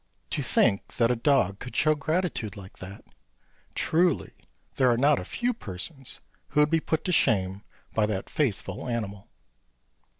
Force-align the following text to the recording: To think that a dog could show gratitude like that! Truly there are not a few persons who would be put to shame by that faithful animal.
To 0.31 0.41
think 0.41 0.95
that 0.95 1.11
a 1.11 1.15
dog 1.15 1.59
could 1.59 1.75
show 1.75 1.93
gratitude 1.93 2.55
like 2.57 2.79
that! 2.79 3.05
Truly 3.75 4.33
there 4.77 4.89
are 4.89 4.97
not 4.97 5.19
a 5.19 5.23
few 5.23 5.53
persons 5.53 6.19
who 6.47 6.61
would 6.61 6.71
be 6.71 6.79
put 6.79 7.05
to 7.05 7.11
shame 7.11 7.61
by 7.93 8.07
that 8.07 8.27
faithful 8.27 8.87
animal. 8.89 9.27